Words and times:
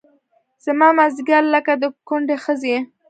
زما 0.65 0.87
مازدیګر 0.97 1.43
لکه 1.53 1.73
د 1.81 1.83
کونډې 2.07 2.37
ښځې 2.43 2.77